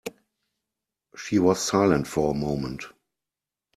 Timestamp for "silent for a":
1.61-2.33